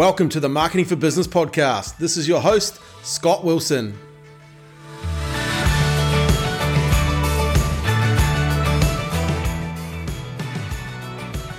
Welcome 0.00 0.30
to 0.30 0.40
the 0.40 0.48
Marketing 0.48 0.86
for 0.86 0.96
Business 0.96 1.26
podcast. 1.26 1.98
This 1.98 2.16
is 2.16 2.26
your 2.26 2.40
host, 2.40 2.80
Scott 3.02 3.44
Wilson. 3.44 3.94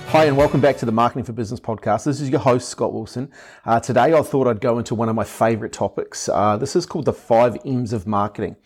Hi, 0.08 0.24
and 0.24 0.36
welcome 0.36 0.60
back 0.60 0.76
to 0.78 0.86
the 0.86 0.90
Marketing 0.90 1.22
for 1.22 1.32
Business 1.32 1.60
podcast. 1.60 2.02
This 2.02 2.20
is 2.20 2.30
your 2.30 2.40
host, 2.40 2.68
Scott 2.68 2.92
Wilson. 2.92 3.30
Uh, 3.64 3.78
today, 3.78 4.12
I 4.12 4.22
thought 4.22 4.48
I'd 4.48 4.60
go 4.60 4.78
into 4.78 4.96
one 4.96 5.08
of 5.08 5.14
my 5.14 5.22
favorite 5.22 5.72
topics. 5.72 6.28
Uh, 6.28 6.56
this 6.56 6.74
is 6.74 6.84
called 6.84 7.04
the 7.04 7.12
five 7.12 7.56
M's 7.64 7.92
of 7.92 8.08
marketing. 8.08 8.56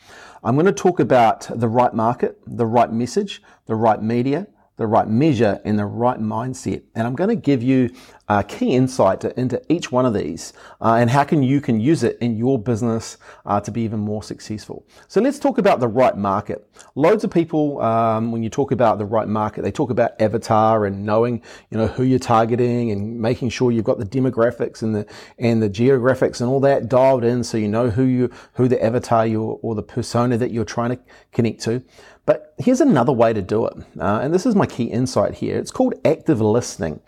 I'm 0.43 0.54
going 0.54 0.64
to 0.64 0.72
talk 0.72 1.00
about 1.00 1.50
the 1.54 1.68
right 1.68 1.93
market, 1.93 2.39
the 2.46 2.64
right 2.64 2.90
message, 2.90 3.43
the 3.67 3.75
right 3.75 4.03
media, 4.03 4.46
the 4.76 4.86
right 4.86 5.08
measure 5.08 5.61
and 5.64 5.79
the 5.79 5.86
right 5.86 6.21
mindset. 6.21 6.82
And 6.94 7.07
I'm 7.07 7.14
going 7.14 7.30
to 7.30 7.36
give 7.36 7.62
you 7.62 7.90
a 8.29 8.43
key 8.43 8.75
insight 8.75 9.25
into 9.25 9.62
each 9.72 9.93
one 9.93 10.04
of 10.04 10.12
these 10.12 10.53
uh, 10.80 10.94
and 10.94 11.08
how 11.08 11.22
can 11.22 11.43
you 11.43 11.61
can 11.61 11.80
use 11.80 12.03
it 12.03 12.18
in 12.21 12.36
your 12.36 12.58
business 12.58 13.18
uh, 13.46 13.61
to 13.61 13.70
be 13.70 13.82
even 13.82 14.00
more 14.00 14.22
successful. 14.22 14.84
So 15.07 15.20
let's 15.20 15.39
talk 15.39 15.58
about 15.58 15.81
the 15.81 15.89
right 15.89 16.17
market. 16.17 16.68
Loads 16.96 17.22
of 17.25 17.31
people, 17.31 17.81
um, 17.81 18.32
when 18.32 18.43
you 18.43 18.50
talk 18.50 18.72
about 18.72 18.98
the 18.98 19.04
right 19.04 19.29
market, 19.29 19.62
they 19.62 19.70
talk 19.70 19.90
about 19.90 20.20
avatar 20.20 20.86
and 20.86 21.04
knowing, 21.04 21.40
you 21.70 21.79
know, 21.79 21.86
who 21.86 22.03
you're 22.03 22.18
targeting 22.18 22.90
and 22.90 23.20
making 23.20 23.50
sure 23.50 23.70
you've 23.70 23.84
got 23.84 23.98
the 23.98 24.04
demographics 24.04 24.82
and 24.82 24.95
the 24.95 25.06
and 25.39 25.62
the 25.62 25.70
geographics 25.70 26.40
and 26.40 26.50
all 26.50 26.61
that 26.61 26.89
dialed 26.89 27.25
in, 27.25 27.45
so 27.45 27.56
you 27.56 27.68
know 27.68 27.90
who 27.90 28.03
you 28.04 28.31
who 28.54 28.68
the 28.68 28.82
avatar 28.82 29.26
you 29.26 29.43
or 29.43 29.75
the 29.75 29.82
persona 29.82 30.36
that 30.36 30.50
you're 30.50 30.64
trying 30.64 30.90
to 30.90 30.98
connect 31.32 31.61
to. 31.62 31.82
But 32.27 32.53
here's 32.58 32.80
another 32.80 33.12
way 33.12 33.33
to 33.33 33.41
do 33.41 33.66
it. 33.66 33.75
Uh, 33.98 34.20
and 34.20 34.34
this 34.34 34.44
is 34.47 34.55
my 34.55 34.67
key 34.67 34.84
insight 34.84 35.34
here. 35.34 35.56
It's 35.56 35.70
called 35.70 35.95
active 36.05 36.41
listening. 36.41 37.01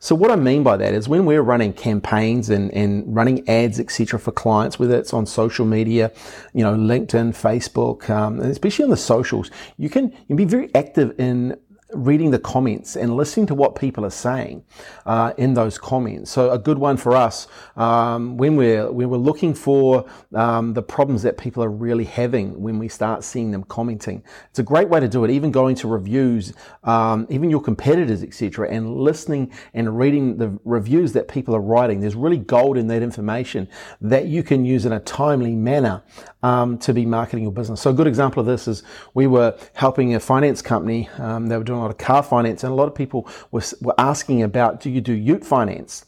So 0.00 0.14
what 0.14 0.30
I 0.30 0.36
mean 0.36 0.62
by 0.62 0.78
that 0.78 0.94
is 0.94 1.08
when 1.08 1.26
we're 1.26 1.42
running 1.42 1.74
campaigns 1.74 2.50
and, 2.50 2.72
and 2.72 3.14
running 3.14 3.48
ads, 3.48 3.78
etc., 3.78 4.18
for 4.18 4.32
clients, 4.32 4.78
whether 4.78 4.96
it's 4.96 5.12
on 5.12 5.26
social 5.26 5.66
media, 5.66 6.10
you 6.54 6.64
know, 6.64 6.74
LinkedIn, 6.74 7.30
Facebook, 7.30 8.10
um, 8.10 8.40
especially 8.40 8.84
on 8.84 8.90
the 8.90 8.96
socials, 8.96 9.50
you 9.76 9.90
can, 9.90 10.10
you 10.10 10.26
can 10.28 10.36
be 10.36 10.44
very 10.46 10.74
active 10.74 11.14
in 11.20 11.56
reading 11.94 12.30
the 12.30 12.38
comments 12.38 12.96
and 12.96 13.16
listening 13.16 13.46
to 13.46 13.54
what 13.54 13.74
people 13.74 14.04
are 14.04 14.10
saying 14.10 14.64
uh, 15.06 15.32
in 15.36 15.54
those 15.54 15.78
comments. 15.78 16.30
So 16.30 16.50
a 16.50 16.58
good 16.58 16.78
one 16.78 16.96
for 16.96 17.14
us 17.14 17.46
um, 17.76 18.36
when 18.36 18.56
we're 18.56 18.90
when 18.90 19.10
we're 19.10 19.16
looking 19.16 19.54
for 19.54 20.06
um, 20.34 20.74
the 20.74 20.82
problems 20.82 21.22
that 21.22 21.38
people 21.38 21.62
are 21.62 21.70
really 21.70 22.04
having 22.04 22.60
when 22.60 22.78
we 22.78 22.88
start 22.88 23.24
seeing 23.24 23.50
them 23.50 23.64
commenting. 23.64 24.22
It's 24.50 24.58
a 24.58 24.62
great 24.62 24.88
way 24.88 25.00
to 25.00 25.08
do 25.08 25.24
it. 25.24 25.30
Even 25.30 25.50
going 25.50 25.76
to 25.76 25.88
reviews, 25.88 26.52
um, 26.84 27.26
even 27.30 27.50
your 27.50 27.60
competitors, 27.60 28.22
etc., 28.22 28.68
and 28.70 28.96
listening 28.96 29.52
and 29.74 29.98
reading 29.98 30.36
the 30.36 30.58
reviews 30.64 31.12
that 31.12 31.28
people 31.28 31.54
are 31.54 31.60
writing. 31.60 32.00
There's 32.00 32.16
really 32.16 32.38
gold 32.38 32.76
in 32.76 32.86
that 32.88 33.02
information 33.02 33.68
that 34.00 34.26
you 34.26 34.42
can 34.42 34.64
use 34.64 34.86
in 34.86 34.92
a 34.92 35.00
timely 35.00 35.54
manner 35.54 36.02
um, 36.42 36.78
to 36.78 36.92
be 36.92 37.06
marketing 37.06 37.44
your 37.44 37.52
business. 37.52 37.80
So 37.80 37.90
a 37.90 37.94
good 37.94 38.06
example 38.06 38.40
of 38.40 38.46
this 38.46 38.66
is 38.66 38.82
we 39.14 39.26
were 39.26 39.56
helping 39.74 40.14
a 40.14 40.20
finance 40.20 40.62
company. 40.62 41.08
Um, 41.18 41.46
they 41.46 41.56
were 41.56 41.64
doing 41.64 41.81
lot 41.82 41.90
of 41.90 41.98
car 41.98 42.22
finance, 42.22 42.64
and 42.64 42.72
a 42.72 42.74
lot 42.74 42.88
of 42.88 42.94
people 42.94 43.28
were, 43.50 43.62
were 43.80 43.94
asking 43.98 44.42
about, 44.42 44.80
do 44.80 44.90
you 44.90 45.00
do 45.00 45.12
ute 45.12 45.44
finance? 45.44 46.04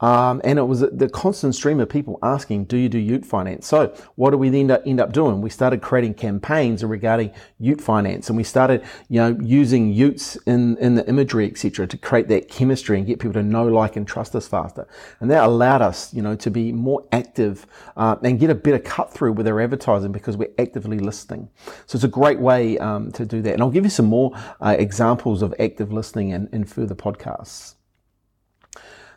Um, 0.00 0.40
and 0.44 0.58
it 0.58 0.62
was 0.62 0.80
the 0.80 1.08
constant 1.12 1.54
stream 1.54 1.80
of 1.80 1.88
people 1.88 2.18
asking, 2.22 2.66
do 2.66 2.76
you 2.76 2.88
do 2.88 2.98
ute 2.98 3.26
finance? 3.26 3.66
So 3.66 3.94
what 4.14 4.30
do 4.30 4.38
we 4.38 4.48
end 4.58 4.70
up, 4.70 4.82
end 4.86 5.00
up 5.00 5.12
doing? 5.12 5.40
We 5.40 5.50
started 5.50 5.82
creating 5.82 6.14
campaigns 6.14 6.84
regarding 6.84 7.32
ute 7.58 7.80
finance 7.80 8.28
and 8.28 8.36
we 8.36 8.44
started, 8.44 8.84
you 9.08 9.20
know, 9.20 9.36
using 9.42 9.92
utes 9.92 10.36
in, 10.46 10.76
in 10.78 10.94
the 10.94 11.08
imagery, 11.08 11.46
etc., 11.46 11.86
to 11.88 11.96
create 11.96 12.28
that 12.28 12.48
chemistry 12.48 12.98
and 12.98 13.06
get 13.06 13.18
people 13.18 13.34
to 13.34 13.42
know, 13.42 13.66
like, 13.66 13.96
and 13.96 14.06
trust 14.06 14.36
us 14.36 14.46
faster. 14.46 14.86
And 15.20 15.30
that 15.30 15.44
allowed 15.44 15.82
us, 15.82 16.14
you 16.14 16.22
know, 16.22 16.36
to 16.36 16.50
be 16.50 16.72
more 16.72 17.04
active 17.10 17.66
uh, 17.96 18.16
and 18.22 18.38
get 18.38 18.50
a 18.50 18.54
better 18.54 18.78
cut 18.78 19.12
through 19.12 19.32
with 19.32 19.48
our 19.48 19.60
advertising 19.60 20.12
because 20.12 20.36
we're 20.36 20.52
actively 20.58 20.98
listening. 20.98 21.48
So 21.86 21.96
it's 21.96 22.04
a 22.04 22.08
great 22.08 22.38
way 22.38 22.78
um, 22.78 23.10
to 23.12 23.26
do 23.26 23.42
that. 23.42 23.54
And 23.54 23.62
I'll 23.62 23.70
give 23.70 23.84
you 23.84 23.90
some 23.90 24.06
more 24.06 24.32
uh, 24.60 24.76
examples 24.78 25.42
of 25.42 25.54
active 25.58 25.92
listening 25.92 26.30
in, 26.30 26.48
in 26.52 26.64
further 26.64 26.94
podcasts. 26.94 27.74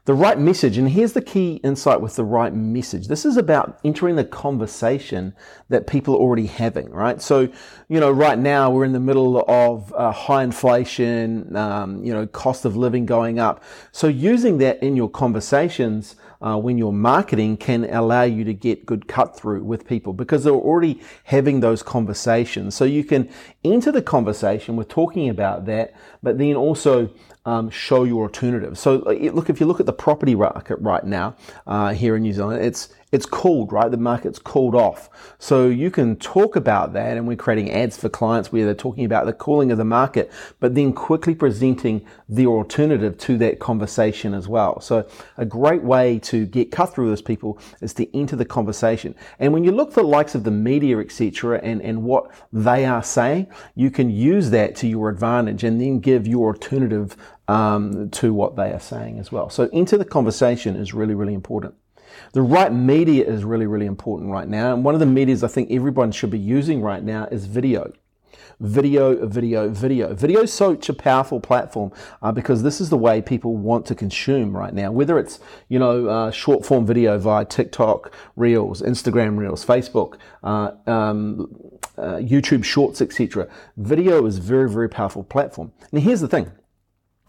The 0.05 0.15
right 0.15 0.39
message, 0.39 0.79
and 0.79 0.89
here's 0.89 1.13
the 1.13 1.21
key 1.21 1.61
insight 1.63 2.01
with 2.01 2.15
the 2.15 2.23
right 2.23 2.51
message. 2.51 3.07
This 3.07 3.23
is 3.23 3.37
about 3.37 3.79
entering 3.83 4.15
the 4.15 4.23
conversation 4.23 5.35
that 5.69 5.85
people 5.85 6.15
are 6.15 6.17
already 6.17 6.47
having, 6.47 6.89
right? 6.89 7.21
So, 7.21 7.49
you 7.87 7.99
know, 7.99 8.09
right 8.09 8.39
now 8.39 8.71
we're 8.71 8.85
in 8.85 8.93
the 8.93 8.99
middle 8.99 9.45
of 9.47 9.93
uh, 9.93 10.11
high 10.11 10.41
inflation, 10.41 11.55
um, 11.55 12.03
you 12.03 12.11
know, 12.11 12.25
cost 12.25 12.65
of 12.65 12.75
living 12.75 13.05
going 13.05 13.37
up. 13.37 13.63
So 13.91 14.07
using 14.07 14.57
that 14.57 14.81
in 14.81 14.95
your 14.95 15.07
conversations 15.07 16.15
uh, 16.41 16.57
when 16.57 16.77
you're 16.79 16.91
marketing 16.91 17.55
can 17.57 17.85
allow 17.85 18.23
you 18.23 18.43
to 18.43 18.53
get 18.55 18.85
good 18.87 19.07
cut 19.07 19.37
through 19.37 19.63
with 19.63 19.87
people 19.87 20.13
because 20.13 20.43
they're 20.43 20.53
already 20.53 20.99
having 21.25 21.59
those 21.59 21.83
conversations. 21.83 22.73
So 22.73 22.85
you 22.85 23.03
can 23.03 23.29
enter 23.63 23.91
the 23.91 24.01
conversation 24.01 24.75
with 24.75 24.87
talking 24.87 25.29
about 25.29 25.65
that, 25.65 25.93
but 26.23 26.39
then 26.39 26.55
also 26.55 27.11
um, 27.45 27.69
show 27.69 28.03
your 28.03 28.23
alternative. 28.23 28.77
So 28.77 28.97
look, 28.97 29.49
if 29.49 29.59
you 29.59 29.65
look 29.65 29.79
at 29.79 29.85
the 29.85 29.90
property 29.93 30.35
market 30.35 30.77
right 30.79 31.03
now 31.03 31.35
uh, 31.67 31.93
here 31.93 32.15
in 32.15 32.23
New 32.23 32.33
Zealand, 32.33 32.63
it's 32.63 32.89
it's 33.11 33.25
cooled, 33.25 33.73
right? 33.73 33.91
The 33.91 33.97
market's 33.97 34.39
cooled 34.39 34.73
off. 34.73 35.09
So 35.37 35.67
you 35.67 35.91
can 35.91 36.15
talk 36.15 36.55
about 36.55 36.93
that 36.93 37.17
and 37.17 37.27
we're 37.27 37.35
creating 37.35 37.71
ads 37.71 37.97
for 37.97 38.07
clients 38.07 38.51
where 38.51 38.65
they're 38.65 38.73
talking 38.73 39.03
about 39.03 39.25
the 39.25 39.33
cooling 39.33 39.71
of 39.71 39.77
the 39.77 39.85
market, 39.85 40.31
but 40.59 40.75
then 40.75 40.93
quickly 40.93 41.35
presenting 41.35 42.05
the 42.29 42.47
alternative 42.47 43.17
to 43.19 43.37
that 43.39 43.59
conversation 43.59 44.33
as 44.33 44.47
well. 44.47 44.79
So 44.79 45.07
a 45.37 45.45
great 45.45 45.83
way 45.83 46.19
to 46.19 46.45
get 46.45 46.71
cut 46.71 46.93
through 46.93 47.09
those 47.09 47.21
people 47.21 47.59
is 47.81 47.93
to 47.95 48.17
enter 48.17 48.37
the 48.37 48.45
conversation. 48.45 49.13
And 49.39 49.51
when 49.51 49.65
you 49.65 49.71
look 49.71 49.91
for 49.91 50.01
the 50.01 50.07
likes 50.07 50.33
of 50.33 50.45
the 50.45 50.51
media, 50.51 50.99
etc., 50.99 51.59
and, 51.61 51.81
and 51.81 52.03
what 52.03 52.31
they 52.53 52.85
are 52.85 53.03
saying, 53.03 53.47
you 53.75 53.91
can 53.91 54.09
use 54.09 54.51
that 54.51 54.75
to 54.77 54.87
your 54.87 55.09
advantage 55.09 55.63
and 55.63 55.81
then 55.81 55.99
give 55.99 56.27
your 56.27 56.53
alternative 56.53 57.17
um, 57.49 58.09
to 58.11 58.33
what 58.33 58.55
they 58.55 58.71
are 58.71 58.79
saying 58.79 59.19
as 59.19 59.31
well. 59.31 59.49
So 59.49 59.69
enter 59.73 59.97
the 59.97 60.05
conversation 60.05 60.77
is 60.77 60.93
really, 60.93 61.13
really 61.13 61.33
important. 61.33 61.75
The 62.33 62.41
right 62.41 62.71
media 62.71 63.25
is 63.25 63.43
really, 63.43 63.67
really 63.67 63.85
important 63.85 64.31
right 64.31 64.47
now. 64.47 64.73
And 64.73 64.83
one 64.83 64.93
of 64.93 64.99
the 64.99 65.05
medias 65.05 65.43
I 65.43 65.47
think 65.47 65.71
everyone 65.71 66.11
should 66.11 66.31
be 66.31 66.39
using 66.39 66.81
right 66.81 67.03
now 67.03 67.27
is 67.31 67.45
video. 67.45 67.91
Video, 68.59 69.25
video, 69.25 69.69
video. 69.69 70.13
Video 70.13 70.41
is 70.41 70.53
such 70.53 70.87
a 70.87 70.93
powerful 70.93 71.39
platform 71.39 71.91
uh, 72.21 72.31
because 72.31 72.61
this 72.61 72.79
is 72.79 72.89
the 72.89 72.97
way 72.97 73.21
people 73.21 73.55
want 73.55 73.85
to 73.87 73.95
consume 73.95 74.55
right 74.55 74.73
now. 74.73 74.91
Whether 74.91 75.17
it's 75.17 75.39
you 75.67 75.79
know 75.79 76.07
uh, 76.07 76.31
short 76.31 76.63
form 76.63 76.85
video 76.85 77.17
via 77.17 77.43
TikTok 77.43 78.13
Reels, 78.35 78.83
Instagram 78.83 79.37
Reels, 79.37 79.65
Facebook, 79.65 80.17
uh, 80.43 80.73
um, 80.85 81.47
uh, 81.97 82.17
YouTube 82.17 82.63
Shorts, 82.63 83.01
etc. 83.01 83.49
Video 83.77 84.25
is 84.27 84.37
very, 84.37 84.69
very 84.69 84.89
powerful 84.89 85.23
platform. 85.23 85.71
And 85.91 86.01
here's 86.01 86.21
the 86.21 86.27
thing: 86.27 86.51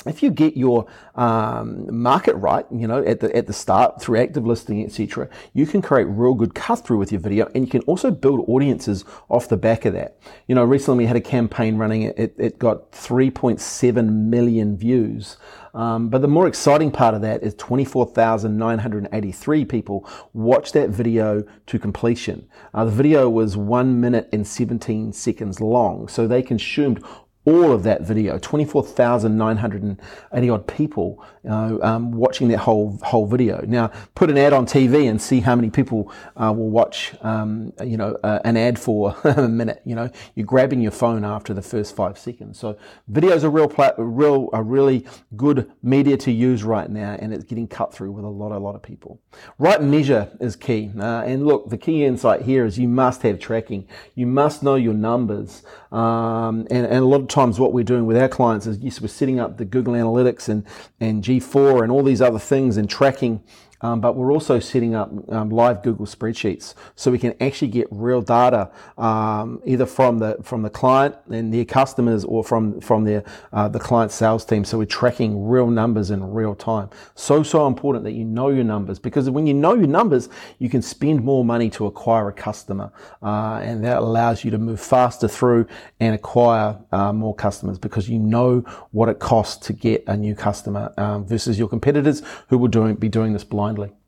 if 0.07 0.23
you 0.23 0.31
get 0.31 0.57
your 0.57 0.87
um, 1.15 2.03
market 2.03 2.35
right, 2.35 2.67
you 2.73 2.87
know, 2.87 3.05
at 3.05 3.21
the 3.21 3.35
at 3.37 3.47
the 3.47 3.53
start 3.53 4.01
through 4.01 4.21
active 4.21 4.47
listing, 4.47 4.85
etc., 4.85 5.29
you 5.55 5.67
can 5.67 5.83
create 5.83 6.05
real 6.05 6.35
good 6.35 6.55
cut 6.55 6.85
through 6.85 6.99
with 6.99 7.13
your 7.13 7.21
video, 7.21 7.51
and 7.55 7.65
you 7.65 7.71
can 7.71 7.83
also 7.83 8.11
build 8.11 8.45
audiences 8.49 9.05
off 9.29 9.49
the 9.49 9.57
back 9.57 9.85
of 9.85 9.95
that. 9.95 10.19
You 10.47 10.55
know, 10.55 10.65
recently 10.65 11.05
we 11.05 11.07
had 11.07 11.17
a 11.17 11.21
campaign 11.21 11.77
running; 11.77 12.03
it 12.03 12.35
it 12.39 12.59
got 12.59 12.93
3.7 12.93 14.13
million 14.13 14.77
views. 14.77 15.37
Um, 15.75 16.11
but 16.11 16.21
the 16.21 16.29
more 16.29 16.47
exciting 16.47 16.91
part 16.91 17.15
of 17.15 17.23
that 17.23 17.43
is 17.43 17.55
24,983 17.55 19.65
people 19.65 20.07
watched 20.35 20.75
that 20.75 20.91
video 20.91 21.43
to 21.67 21.79
completion. 21.79 22.47
Uh, 22.75 22.85
the 22.85 22.91
video 22.91 23.31
was 23.31 23.57
one 23.57 23.99
minute 23.99 24.29
and 24.33 24.47
17 24.47 25.15
seconds 25.15 25.61
long, 25.61 26.09
so 26.09 26.27
they 26.27 26.43
consumed 26.43 27.03
all 27.45 27.73
of 27.73 27.83
that 27.83 28.03
video, 28.03 28.39
24,980 28.39 30.51
odd 30.51 30.67
people 30.69 31.25
uh, 31.49 31.77
um, 31.83 32.13
watching 32.13 32.47
that 32.49 32.59
whole 32.59 32.99
whole 33.03 33.27
video. 33.27 33.65
Now, 33.67 33.89
put 34.15 34.31
an 34.31 34.39
ad 34.39 34.53
on 34.53 34.65
TV 34.65 35.11
and 35.11 35.21
see 35.21 35.41
how 35.41 35.57
many 35.57 35.69
people 35.69 36.13
uh, 36.37 36.55
will 36.57 36.71
watch, 36.71 37.15
um, 37.23 37.73
you 37.83 37.97
know, 37.97 38.17
uh, 38.23 38.39
an 38.45 38.57
ad 38.57 38.79
for 38.79 39.17
a 39.25 39.49
minute. 39.49 39.83
You 39.85 39.97
know, 39.97 40.09
you're 40.37 40.47
grabbing 40.47 40.81
your 40.81 40.93
phone 40.93 41.25
after 41.25 41.53
the 41.53 41.63
first 41.63 41.97
five 41.97 42.17
seconds. 42.17 42.61
So, 42.61 42.79
video 43.09 43.33
is 43.33 43.43
a 43.43 43.51
real, 43.51 43.69
pla- 43.69 43.95
real, 43.99 44.49
a 44.53 44.63
really 44.63 45.05
good 45.35 45.69
media 45.83 46.17
to 46.19 46.31
use 46.31 46.63
right 46.63 46.89
now, 46.89 47.17
and 47.19 47.35
it's 47.35 47.45
getting 47.45 47.67
cut 47.67 47.93
through 47.93 48.13
with 48.13 48.25
a 48.25 48.29
lot, 48.29 48.53
a 48.53 48.59
lot 48.59 48.77
of 48.77 48.83
people. 48.83 49.21
Right 49.59 49.83
measure 49.83 50.31
is 50.39 50.55
key. 50.55 50.93
Uh, 50.97 51.25
and 51.27 51.45
look, 51.45 51.71
the 51.71 51.79
key 51.79 52.05
insight 52.05 52.43
here 52.43 52.65
is 52.65 52.79
you 52.79 52.89
must 52.89 53.23
have 53.23 53.41
tracking. 53.41 53.89
You 54.15 54.29
must 54.29 54.63
know 54.63 54.77
your 54.77 54.95
numbers, 54.95 55.65
um, 55.91 56.69
and, 56.71 56.87
and 56.87 56.99
a 56.99 57.05
lot 57.05 57.23
of 57.23 57.32
times 57.33 57.59
what 57.59 57.73
we're 57.73 57.85
doing 57.85 58.07
with 58.07 58.17
our 58.17 58.29
clients 58.29 58.67
is 58.67 58.79
yes, 58.79 59.01
we're 59.01 59.09
setting 59.09 59.41
up 59.41 59.57
the 59.57 59.65
Google 59.65 59.95
Analytics 59.95 60.49
and, 60.49 60.65
and 61.01 61.25
G4 61.25 61.83
and 61.83 61.91
all 61.91 62.03
these 62.03 62.23
other 62.23 62.39
things 62.39 62.77
and 62.77 62.89
tracking 62.89 63.43
um, 63.83 64.01
but 64.01 64.17
we're 64.17 64.33
also 64.33 64.59
setting 64.59 64.95
up 64.95 65.11
um, 65.31 65.51
live 65.51 65.83
Google 65.83 66.07
spreadsheets 66.07 66.75
so 66.95 67.11
we 67.11 67.19
can 67.19 67.35
actually 67.41 67.69
get 67.69 67.87
real 67.91 68.23
data 68.23 68.71
um, 68.99 69.61
either 69.65 69.87
from 69.87 70.19
the 70.19 70.39
from 70.43 70.63
the 70.63 70.71
client 70.71 71.15
and 71.31 71.53
their 71.53 71.65
customers 71.65 72.25
or 72.25 72.43
from 72.43 72.81
from 72.81 73.05
their 73.05 73.25
uh, 73.53 73.69
the 73.69 73.79
client 73.81 74.13
sales 74.13 74.45
team. 74.45 74.65
So 74.65 74.79
we're 74.79 74.85
tracking 74.87 75.47
real 75.47 75.69
numbers 75.69 76.11
in 76.11 76.23
real 76.33 76.55
time. 76.55 76.91
So 77.15 77.43
so 77.43 77.67
important 77.67 78.05
that 78.05 78.13
you 78.13 78.25
know 78.25 78.49
your 78.49 78.65
numbers 78.65 78.99
because 78.99 79.29
when 79.31 79.47
you 79.47 79.55
know 79.55 79.75
your 79.75 79.87
numbers, 79.87 80.29
you 80.59 80.69
can 80.69 80.83
spend 80.83 81.23
more 81.23 81.45
money 81.45 81.71
to 81.71 81.87
acquire 81.87 82.29
a 82.29 82.33
customer, 82.33 82.93
uh, 83.23 83.61
and 83.63 83.85
that 83.85 83.99
allows 83.99 84.45
you 84.45 84.51
to 84.51 84.59
move 84.59 84.81
faster 84.81 85.29
through 85.29 85.67
and 86.01 86.15
acquire 86.15 86.79
uh, 86.93 87.13
more 87.13 87.35
customers 87.35 87.79
because 87.79 88.09
you 88.09 88.19
know 88.19 88.61
what 88.91 89.09
it 89.09 89.19
costs 89.19 89.67
to 89.67 89.73
get 89.73 90.05
a 90.07 90.17
new 90.17 90.35
customer 90.35 90.93
um, 90.97 91.27
versus 91.27 91.59
your 91.59 91.69
competitors 91.69 92.23
who 92.49 92.59
will 92.59 92.69
doing, 92.69 92.95
be 92.95 93.09
doing 93.09 93.33
this 93.33 93.45
blindly. 93.75 94.02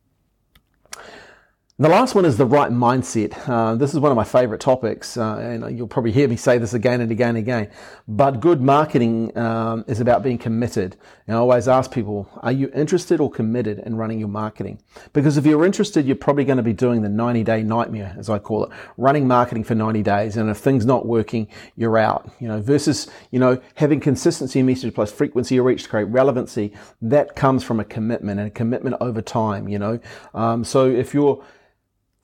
The 1.76 1.88
last 1.88 2.14
one 2.14 2.24
is 2.24 2.36
the 2.36 2.46
right 2.46 2.70
mindset. 2.70 3.48
Uh, 3.48 3.74
this 3.74 3.92
is 3.94 3.98
one 3.98 4.12
of 4.12 4.16
my 4.16 4.22
favorite 4.22 4.60
topics, 4.60 5.16
uh, 5.16 5.38
and 5.38 5.76
you'll 5.76 5.88
probably 5.88 6.12
hear 6.12 6.28
me 6.28 6.36
say 6.36 6.56
this 6.56 6.72
again 6.72 7.00
and 7.00 7.10
again 7.10 7.30
and 7.30 7.38
again. 7.38 7.68
But 8.06 8.38
good 8.38 8.60
marketing 8.60 9.36
um, 9.36 9.84
is 9.88 9.98
about 9.98 10.22
being 10.22 10.38
committed. 10.38 10.94
And 11.26 11.36
I 11.36 11.40
always 11.40 11.66
ask 11.66 11.90
people, 11.90 12.28
are 12.44 12.52
you 12.52 12.70
interested 12.76 13.18
or 13.18 13.28
committed 13.28 13.80
in 13.80 13.96
running 13.96 14.20
your 14.20 14.28
marketing? 14.28 14.82
Because 15.12 15.36
if 15.36 15.46
you're 15.46 15.66
interested, 15.66 16.06
you're 16.06 16.14
probably 16.14 16.44
going 16.44 16.58
to 16.58 16.62
be 16.62 16.72
doing 16.72 17.02
the 17.02 17.08
90 17.08 17.42
day 17.42 17.64
nightmare, 17.64 18.14
as 18.16 18.30
I 18.30 18.38
call 18.38 18.66
it, 18.66 18.70
running 18.96 19.26
marketing 19.26 19.64
for 19.64 19.74
90 19.74 20.00
days. 20.04 20.36
And 20.36 20.48
if 20.48 20.58
things 20.58 20.86
not 20.86 21.06
working, 21.06 21.48
you're 21.74 21.98
out, 21.98 22.30
you 22.38 22.46
know, 22.46 22.60
versus, 22.60 23.10
you 23.32 23.40
know, 23.40 23.60
having 23.74 23.98
consistency 23.98 24.60
in 24.60 24.66
message 24.66 24.94
plus 24.94 25.10
frequency 25.10 25.56
of 25.56 25.64
reach 25.64 25.82
to 25.82 25.88
create 25.88 26.04
relevancy. 26.04 26.72
That 27.02 27.34
comes 27.34 27.64
from 27.64 27.80
a 27.80 27.84
commitment 27.84 28.38
and 28.38 28.46
a 28.46 28.52
commitment 28.52 28.94
over 29.00 29.20
time, 29.20 29.66
you 29.66 29.80
know. 29.80 29.98
Um, 30.34 30.62
so 30.62 30.88
if 30.88 31.12
you're, 31.12 31.44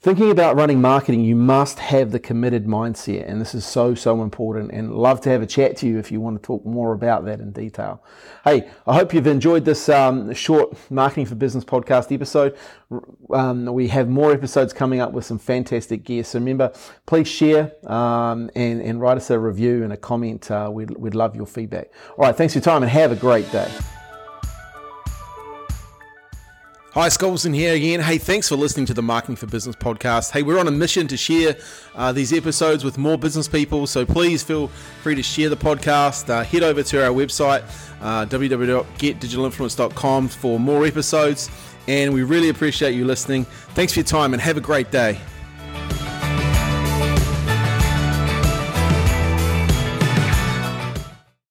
Thinking 0.03 0.31
about 0.31 0.57
running 0.57 0.81
marketing, 0.81 1.25
you 1.25 1.37
must 1.37 1.79
have 1.79 2.11
the 2.11 2.19
committed 2.19 2.65
mindset, 2.65 3.29
and 3.29 3.39
this 3.39 3.55
is 3.55 3.67
so, 3.67 3.95
so 3.95 4.23
important. 4.23 4.71
And 4.73 4.95
love 4.95 5.21
to 5.21 5.29
have 5.29 5.43
a 5.43 5.47
chat 5.47 5.77
to 5.77 5.87
you 5.87 5.99
if 5.99 6.11
you 6.11 6.23
want 6.23 6.43
to 6.43 6.47
talk 6.47 6.65
more 6.65 6.95
about 6.95 7.27
that 7.27 7.39
in 7.39 7.53
detail. 7.53 8.03
Hey, 8.43 8.71
I 8.87 8.95
hope 8.95 9.13
you've 9.13 9.27
enjoyed 9.27 9.67
this 9.67 9.91
um, 9.91 10.33
short 10.33 10.75
Marketing 10.91 11.27
for 11.27 11.35
Business 11.35 11.67
podcast 11.67 12.15
episode. 12.15 12.57
Um, 13.29 13.67
we 13.67 13.89
have 13.89 14.09
more 14.09 14.33
episodes 14.33 14.73
coming 14.73 15.01
up 15.01 15.13
with 15.13 15.27
some 15.27 15.39
fantastic 15.39 16.03
guests. 16.03 16.33
So 16.33 16.39
remember, 16.39 16.73
please 17.05 17.29
share 17.29 17.71
um, 17.87 18.51
and, 18.57 18.81
and 18.81 19.03
write 19.03 19.19
us 19.19 19.29
a 19.29 19.39
review 19.39 19.85
and 19.85 19.93
a 19.93 19.99
comment. 19.99 20.51
Uh, 20.51 20.71
we'd, 20.73 20.93
we'd 20.93 21.15
love 21.15 21.37
your 21.37 21.45
feedback. 21.45 21.91
All 22.17 22.25
right, 22.25 22.35
thanks 22.35 22.55
for 22.55 22.61
your 22.61 22.65
time 22.65 22.83
and 22.83 22.91
have 22.91 23.13
a 23.13 23.17
great 23.17 23.53
day. 23.53 23.71
Hi, 26.93 27.09
Wilson 27.21 27.53
here 27.53 27.75
again. 27.75 28.01
Hey, 28.01 28.19
thanks 28.19 28.49
for 28.49 28.57
listening 28.57 28.85
to 28.87 28.95
the 28.95 29.03
Marketing 29.03 29.37
for 29.37 29.47
Business 29.47 29.77
podcast. 29.77 30.33
Hey, 30.33 30.43
we're 30.43 30.59
on 30.59 30.67
a 30.67 30.73
mission 30.73 31.07
to 31.07 31.17
share 31.17 31.57
uh, 31.95 32.11
these 32.11 32.33
episodes 32.33 32.83
with 32.83 32.99
more 32.99 33.17
business 33.17 33.47
people, 33.47 33.87
so 33.87 34.05
please 34.05 34.43
feel 34.43 34.67
free 35.05 35.15
to 35.15 35.23
share 35.23 35.49
the 35.49 35.57
podcast. 35.57 36.29
Uh, 36.29 36.43
head 36.43 36.65
over 36.65 36.83
to 36.83 37.05
our 37.05 37.13
website, 37.13 37.63
uh, 38.01 38.27
www.getdigitalinfluence.com, 38.27 40.27
for 40.27 40.59
more 40.59 40.85
episodes, 40.85 41.49
and 41.87 42.13
we 42.13 42.25
really 42.25 42.49
appreciate 42.49 42.97
you 42.97 43.05
listening. 43.05 43.45
Thanks 43.45 43.93
for 43.93 44.01
your 44.01 44.07
time 44.07 44.33
and 44.33 44.43
have 44.43 44.57
a 44.57 44.61
great 44.61 44.91
day. 44.91 45.21